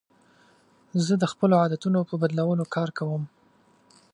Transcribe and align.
زه 1.05 1.13
د 1.17 1.23
خپلو 1.31 1.53
عادتونو 1.61 1.99
په 2.09 2.15
بدلولو 2.21 2.65
کار 2.75 2.89
کوم. 2.97 3.23